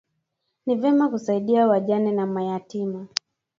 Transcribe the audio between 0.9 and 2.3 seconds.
kusaidia wajane na